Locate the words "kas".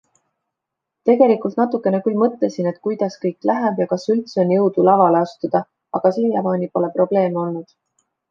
3.93-4.07